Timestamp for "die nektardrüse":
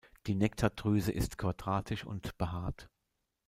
0.25-1.11